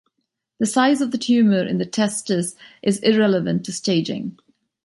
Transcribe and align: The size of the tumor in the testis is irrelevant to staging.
The 0.57 0.65
size 0.65 0.99
of 0.99 1.11
the 1.11 1.19
tumor 1.19 1.61
in 1.61 1.77
the 1.77 1.85
testis 1.85 2.55
is 2.81 2.97
irrelevant 3.01 3.63
to 3.65 3.71
staging. 3.71 4.35